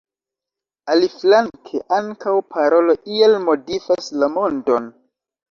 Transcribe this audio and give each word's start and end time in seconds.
Aliflanke 0.93 1.81
ankaŭ 1.97 2.33
parolo 2.55 2.97
iel 3.19 3.39
modifas 3.45 4.11
la 4.25 4.33
mondon. 4.41 4.91